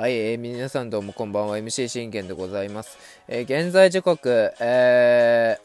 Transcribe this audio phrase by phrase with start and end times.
[0.00, 1.58] はい、えー皆さんどうもこんばんは。
[1.58, 2.96] MC 信玄でございます、
[3.26, 5.58] えー現在時刻、え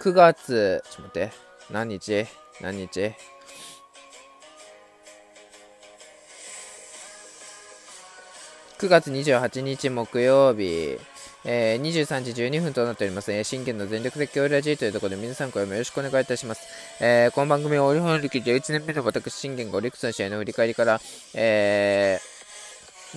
[0.00, 1.32] ー9月ちょっと待って。
[1.70, 2.26] 何日？
[2.60, 3.12] 何日
[8.78, 10.98] ？9月28日木曜日、
[11.44, 16.62] えー23時12分となっております、えー、信玄の全力的オイラジーというところで皆さん今夜もよろしくお願いいたします。
[17.00, 21.00] えーこの番組はオリ本歴11年目の私信玄がオリックスの試合の振り返りから、
[21.34, 22.34] えー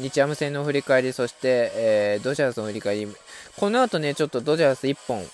[0.02, 3.08] 日ハム戦の振り返り、そして、えードジャースの振り返り、
[3.58, 5.26] この後ね、ちょっとドジャース1本、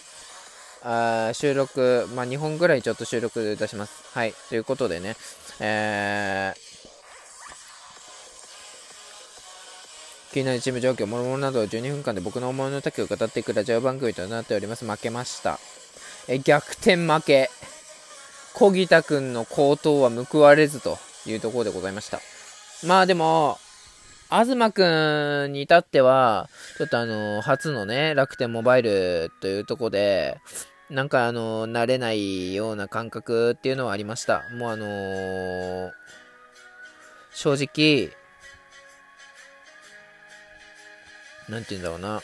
[0.83, 4.05] あ収録、まあ、2本ぐらいちょっと収録出します。
[4.13, 5.15] はい、ということでね、
[5.59, 6.72] えー
[10.33, 14.83] 気になるチーム状況、もろもろなど12分間で僕の思いの丈を語っていくラジオ番組となっております。
[14.83, 15.59] 負けました。
[16.27, 17.51] え逆転負け。
[18.55, 22.19] 小木田君の好投は報われずというところでございました。
[22.83, 23.59] まあでも、
[24.31, 30.39] 東くんに至っては、ちょっとあの、初のね、楽天モバイルというところで、
[30.89, 34.43] なんかあの、慣れないような感覚っていうのはありました。
[34.57, 35.91] もうあのー
[37.35, 38.11] 正直、
[41.49, 42.21] なんて言うんだろうな。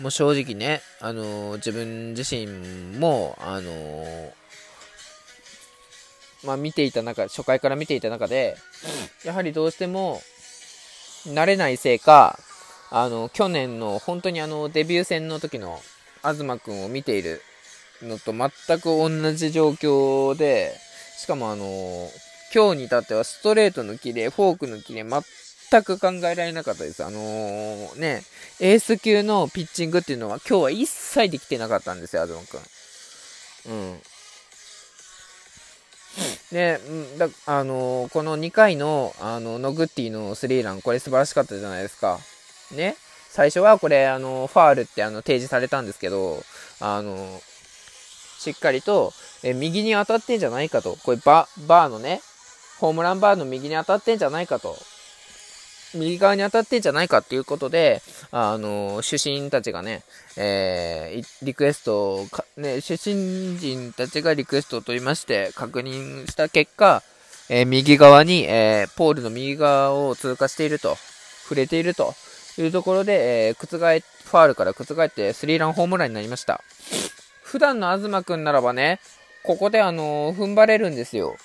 [0.00, 2.46] もう正直ね、あのー自分自身
[2.98, 4.30] も、あのー
[6.44, 8.56] まあ見ていた中、初回から見ていた中で、
[9.24, 10.22] やはりどうしても、
[11.26, 12.38] 慣れないせいか、
[12.90, 15.80] あの、去年の本当にあの、デビュー戦の時の
[16.22, 17.42] 東くんを見ている
[18.02, 18.50] のと全
[18.80, 20.72] く同じ状況で、
[21.18, 22.08] しかもあの、
[22.54, 25.04] 今日に至ってはストレートのキレ、フォークのキレ、
[25.70, 27.04] 全く考えられなかったです。
[27.04, 28.22] あのーね、
[28.58, 32.60] エース級のピッチングっていうのは今日は一切できてなかったんですよ、東くん。
[33.72, 34.00] うん。
[36.50, 36.80] で、
[37.18, 42.18] だあのーこの2回の、あの、ノグッティのスリーラン、これ素晴らしかったじゃないですか。
[42.72, 42.96] ね。
[43.28, 46.42] 最初はこれ、あの、ファールってあの提示されたんですけど、
[46.80, 47.40] あの、
[48.40, 49.12] しっかりと、
[49.44, 50.96] え右に当たってんじゃないかと。
[51.04, 52.20] これバ、バーのね、
[52.80, 54.76] ホームランバーの右に当たってんじゃないかと。
[55.94, 60.02] 右側に当たってんじゃないかっていうことで、あの、主審たちがね、
[60.36, 67.02] えーリクエストか、ね、主審陣たちがリクエストを取りまして、確認した結果、
[67.48, 70.96] えー右側に、えーポールの右側を通過していると、
[71.42, 72.14] 触れていると
[72.58, 76.62] いうところで、えー覆、ファールから覆ってスリーランホームランになりました。
[77.42, 79.00] 普段の東くんならばね、
[79.42, 81.36] ここであの踏ん張れるんですよ。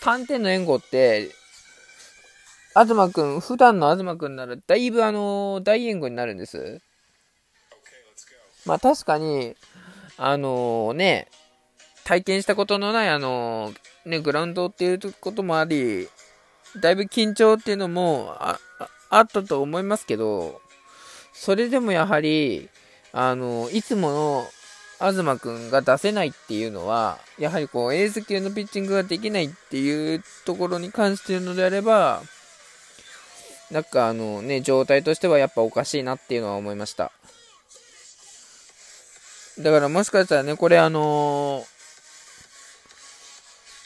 [0.00, 1.30] 3点の援護って、
[2.74, 6.80] 東くん、普段の東くんならだいぶあのー大援護になるんです。
[8.64, 9.54] まあ確かに、
[10.16, 11.28] あのーね、
[12.04, 16.08] 体験したことのないあのーね、グラウンドっていうこともあり、
[16.80, 20.60] だいぶ緊張っていうのもあああったと思いますけど、
[21.34, 22.68] それでもやはり、
[23.12, 24.46] あのいつもの
[24.98, 32.22] 東くんが出せないっていうのは、やはりこう、エース級のピッチングができないっていうところに関して言うのであれば、
[33.72, 37.10] なんかあのね、状態としてはやっぱおかしいなっていうのは思いました。
[39.58, 41.66] だからもしかしたらね、これあの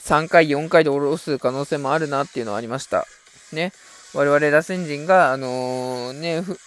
[0.05, 3.07] 3回、4回で下ろす可能性もあるなっていうのはありました。
[3.53, 3.73] ね。
[4.13, 6.59] 我々打線陣が、あのね、ふ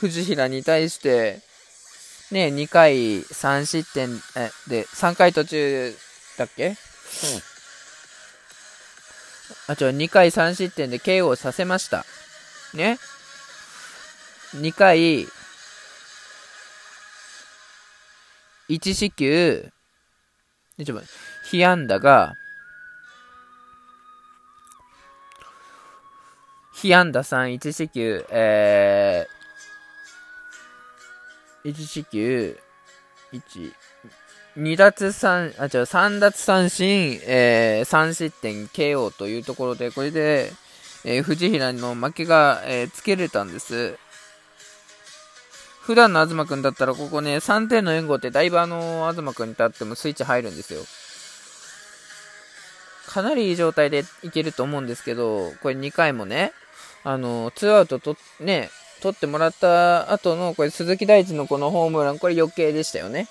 [0.00, 1.40] 藤平に対して、
[2.30, 5.96] ね、2回3失点、え、で、3回途中
[6.36, 6.76] だっけ？
[9.66, 12.04] あ、違う、2回3失点で KO させました。
[12.74, 12.98] ね。
[14.54, 15.26] 2回、
[18.68, 19.72] 1四球、
[20.84, 21.06] ちょっと
[21.50, 22.34] 被安打が、
[26.72, 32.58] 被安打3、1四球、えー、1四球、
[33.32, 33.72] 1、
[34.56, 40.52] 2奪三、あ、違う、3奪三振、えー、3失点 KO というところで、これで、
[41.04, 43.98] えー藤平の負けが、えーつけれたんです。
[45.82, 50.80] 普段の東くんだったら、ここね、3点の援護ってだいぶあの、東くんに立ってもスイッチ入るんですよ。
[53.06, 56.52] かなりいい状態でいけると思うんですけど、これ2回もね、
[57.04, 58.70] あの、ツーアウトと、ね、
[59.02, 63.28] 取ってもらった後の、これ鈴木大地のこのホームラン、これ余計でしたよね。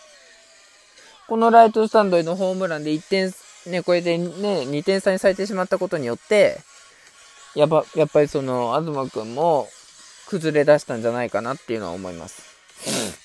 [1.27, 3.33] このライトスタンドへのホームランで1点、
[3.65, 4.27] ね、これでね、
[4.67, 6.61] 2点差にされてしまったことによって、
[7.55, 9.69] やっぱ、やっぱりその、東くんも
[10.27, 12.53] 崩れ出したんじゃないかなっていうのは思います。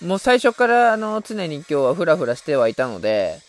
[0.05, 3.41] もう最初から、あの、常に今日はフラフラしてはいたので、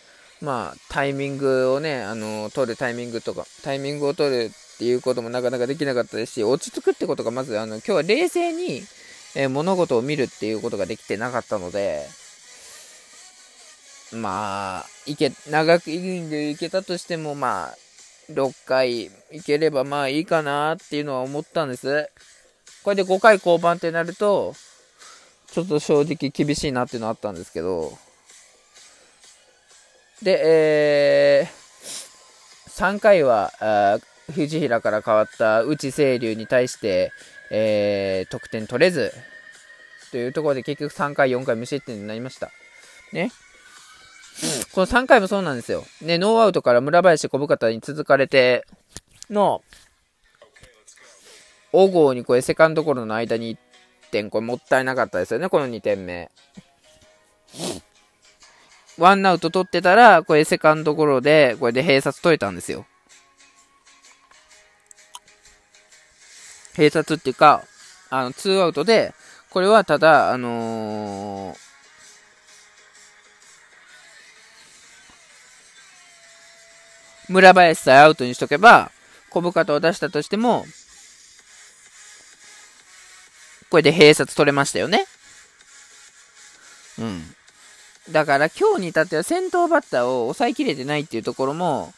[0.42, 8.82] まあ、タイミングをね、あの、取るタイミングとか、タイミングを取るっていうこともなかなかできなかったですし、落ち着くってことがまず、あの、今日は冷静に、
[9.36, 12.08] えー、物事を見るっていうことができてなかったので、
[14.14, 17.78] まあ、いけ、長くいんでいけたとしても、まあ、
[18.32, 19.10] 6回い
[19.46, 22.10] ければまあいいかなっていうのは思ったんです。
[22.84, 24.56] これで5回降板ってなると、
[25.52, 27.98] ちょっと正直厳しいなっていうのはあったんですけど、
[30.22, 34.00] で、えー、3回は、
[34.32, 37.12] 藤平から変わった内清流に対して、
[37.50, 39.12] えー、得点取れず、
[40.12, 42.52] というところで結局3回、4回無失点になりました。
[43.12, 43.32] ね。
[44.74, 45.86] この3回もそうなんですよ。
[46.02, 48.66] ね、ノーアウトから村林小深田に続かれて
[49.30, 49.62] の、
[51.72, 53.58] 小郷にこれセカンドゴロの間に1
[54.12, 56.32] 点、これもったいなかったですよね、この2点目。
[58.98, 62.86] ワンアウト取ってたら、これセカンドゴロで、これで併殺取れたんですよ。
[66.76, 67.64] 併殺っていうか、
[68.10, 69.14] あの、ツーアウトで、
[69.50, 71.69] これはただ、あのー
[77.30, 78.92] 村林さえアウトにしとけば、
[79.30, 80.66] 小深田を出したとしても、
[83.70, 85.06] これで併殺取れましたよね。
[86.98, 87.36] うん。
[88.12, 91.94] だから今日に至っては先頭バッターを抑えきれてないっていうところも、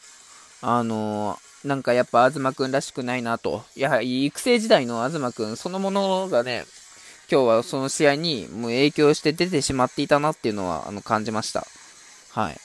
[0.60, 3.64] あのー、なんかやっぱ東くんらしくないなと。
[3.74, 6.66] やはり育成時代の東くんそのものがね、
[7.30, 11.66] 今日はその試合にもう影響して出てしまっていたなっていうのはあの感じました。
[12.32, 12.56] はい。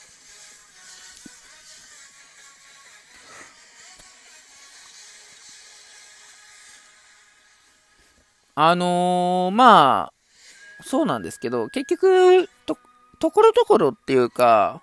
[8.59, 12.75] あのー、まあ、そうなんですけど、結局、と、
[13.19, 14.81] ところどころっていうか、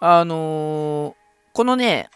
[0.00, 1.14] あのー、
[1.52, 2.10] このね、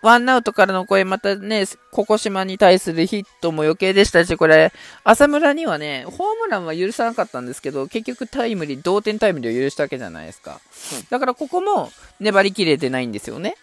[0.00, 4.72] ワンアウトからの声、またね、ココ島に対するヒットも余計でしたし、これ、
[5.02, 10.60] 浅村にはね、ホームランは許さなかったんですけど、結局タイムリー、同点タイムリーを許したわけじゃないですか。
[11.10, 11.90] だからここも
[12.20, 13.56] 粘りきれてないんですよね。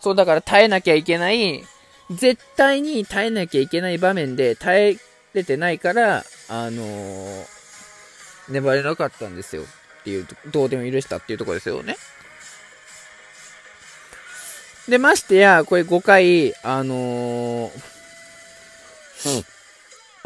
[0.00, 1.64] そう、だから耐えなきゃいけない、
[2.10, 4.98] 絶対に耐えなきゃいけない場面で耐え
[5.34, 7.44] れてないから、あのー、
[8.48, 9.62] 粘れなかったんですよ。
[9.62, 9.66] っ
[10.04, 11.96] ていう、どうでも許したっていうところですよね。
[14.88, 17.70] で、ましてや、これ5回、あのー、
[19.26, 19.44] うん。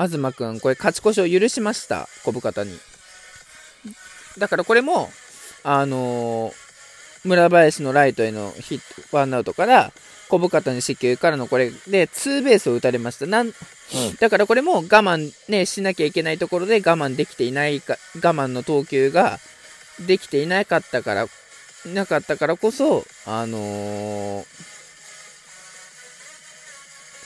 [0.09, 2.09] 東くん、これ勝ち越しを許しました。
[2.25, 2.79] 小深田に。
[4.39, 5.11] だからこれも、
[5.65, 6.68] あのー、
[7.25, 9.93] 村林のライトへのヒット、ワンアウトから、
[10.29, 13.27] 小深田に四球からのこれで、ツーベースを打たれました。
[13.27, 13.55] なん、うん、
[14.21, 19.41] だからこれも我慢ね、しなきゃいけないところで我慢できていないか、我慢の投球が
[20.07, 21.27] できていなかったから、
[21.87, 24.45] なかったからこそ、あのー、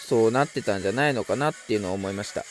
[0.07, 2.45] そうなってたんじゃないのかなっていうのを思いました。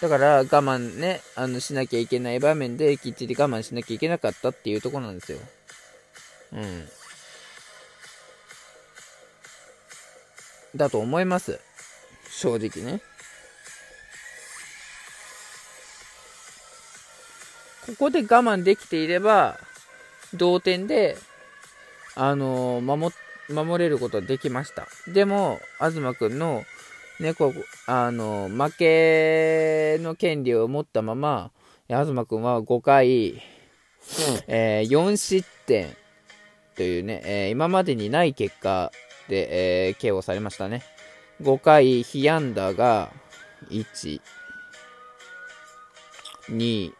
[0.00, 5.38] だから我慢ね、あの、しなきゃいけない場面できっちり我慢しなきゃいけなかったっていうところなんですよ。
[6.52, 6.88] うん。
[10.76, 11.60] だと思います。
[12.30, 13.00] 正直ね。
[17.86, 19.58] ここで我慢できていれば、
[20.34, 21.16] 同点で、
[22.14, 23.14] あのー、守、
[23.50, 24.86] 守れることはできました。
[25.08, 26.64] でも、東くんの、
[27.20, 31.50] ね、こう、あのー、負けの権利を持ったまま、
[31.88, 33.38] 東くんは5回、うん、
[34.46, 35.94] えー、4失点
[36.76, 38.92] というね、えー、今までにない結果
[39.28, 40.82] で、えー、KO されましたね。
[41.42, 43.10] 5回、被安打が、
[43.70, 44.20] 1、
[46.50, 46.92] 2、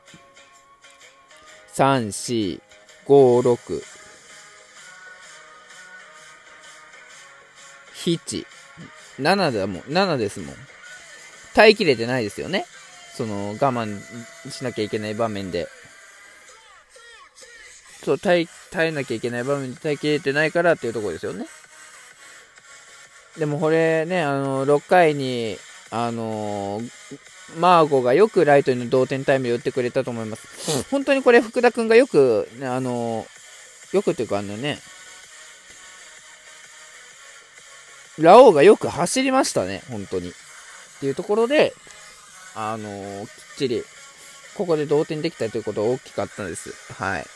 [1.75, 2.61] 3、4、
[3.07, 3.83] 5、6、
[8.02, 8.47] 7、
[9.19, 10.55] 7だもん、7ですもん。
[11.55, 12.67] 耐えきれてないですよね。
[13.14, 14.00] その、我慢
[14.50, 15.69] しなきゃいけない場面で。
[18.04, 21.47] そう、耐え、耐えなきゃいけない場面で耐えきれてないからっていうところですよね。
[23.38, 25.56] でもこれね、あの、6回に、
[25.90, 26.88] あのー、
[27.59, 30.76] マーゴがよくライトに同点タイムで打ってくれたと思います。
[30.76, 34.78] うん、本当にこれ福田君がよく、ね、あのー、よくっていうかあのね、
[38.18, 40.30] ラオウがよく走りましたね、本当に。
[40.30, 40.32] っ
[41.00, 41.75] ていうところで、
[42.54, 43.82] あのー、きっちり、
[44.54, 46.75] ここで同点できたということは大きかったです。
[46.92, 47.26] はい。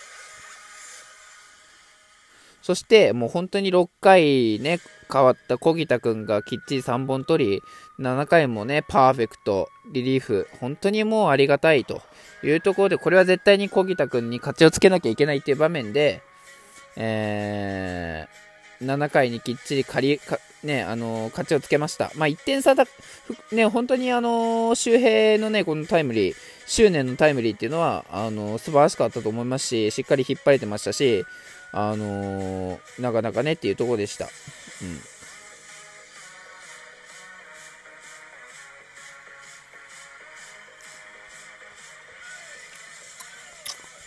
[2.67, 4.81] そしてもう本当に6回ね、
[5.13, 7.63] 変わった小木田くんがきっちり3本取り、
[8.01, 12.03] 7回もね、パーフェクト、リリーフ、本当にもうありがたいと
[12.43, 16.23] いうところで、これは絶対に小木田くんに勝ちをつけなきゃいけないっていう場面で、
[16.97, 20.21] えー、7回にきっちり借り、
[20.65, 22.11] ね、あのー、勝ちをつけました。
[22.17, 22.85] まあ、1点差だ、
[23.53, 26.35] ね、本当にあのー、周平のね、このタイムリー、
[26.67, 31.25] 執念のタイムリーっていうのは、あのー、素晴らしかったと思いますし、しっかり引っ張れてましたし、
[31.79, 34.25] あのー、なかなかねっていうところでした。
[34.25, 34.31] うん。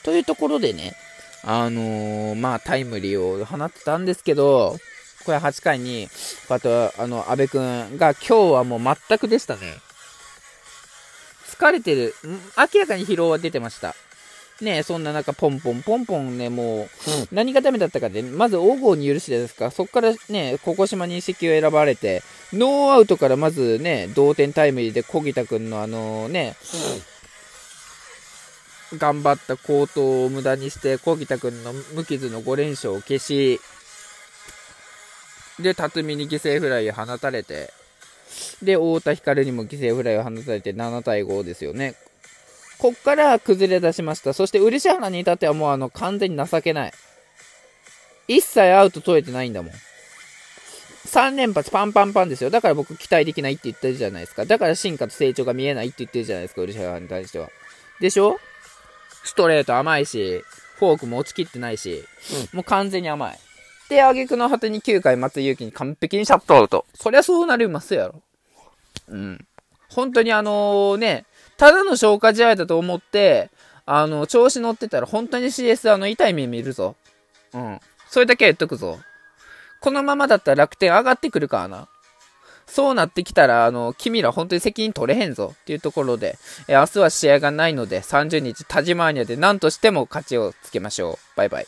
[0.02, 0.96] というところでね、
[1.44, 4.76] あのー、まあ、タイムリーを放ってたんですけど、
[5.24, 6.10] これ8回に、
[6.50, 9.62] あと、あの、安部君が今日はもう全くでしたね。
[11.46, 12.16] 疲れてる。
[12.58, 13.94] 明らかに疲労は出てました。
[14.62, 16.90] ねそんな中、ポンポンポンポンね、もう、
[17.32, 22.24] 何がダメだったかで、まず、黄金に許してですか、そこからね、小古島に移籍を選ばれて、
[22.54, 26.56] ノーアウトからまずね、同点タイムリーで小木田君のあのね、
[28.98, 33.62] 頑張った高騰を無駄にして、小木田君の無傷の5連勝を消し、
[35.60, 37.72] で、辰巳に犠牲フライを放たれて、
[38.62, 41.96] で、太田光にも犠牲フライを放たれて7対5ですよね。
[42.80, 44.34] こっから崩れ出しました。
[44.34, 46.94] そして漆原に至ってはもうあの完全に情けない。
[48.28, 49.74] 一切アウト取れてないんだもん。
[51.08, 52.50] 3連発パンパンパンですよ。
[52.50, 54.46] だから僕期待できないって言ってるじゃないですか。
[54.46, 57.50] だから進化と成長が見えないって言ってるじゃないですか、漆原に対しては。
[58.00, 58.40] でしょ？
[59.24, 60.44] ストレート甘いし、
[60.76, 62.06] フォークも落ちきってないし、
[62.54, 63.40] うん、もう完全に甘い。
[63.90, 66.86] で、挙句の果てに9回松井裕樹に完璧にシャットアウト。
[66.94, 68.22] そりゃそうなりますやろ。
[69.10, 69.46] うん。
[69.90, 71.26] 本当にあのね、
[71.60, 73.52] ただの消化試合だと思って、
[73.86, 76.96] あの、調子乗ってたら本当に CS あの、痛い目見るぞ。
[77.54, 77.80] うん。
[78.08, 78.98] それだけ言っとくぞ。
[79.82, 81.88] このままだったら楽天上がってくるからな。
[82.66, 86.38] そうなってきたら、あの、君ら本当に責任取れへんぞっていうところで、
[86.70, 91.18] え明日は試合がないので、30日、田島アニアで何としても勝ちをつけましょう。
[91.36, 91.68] バイバイ。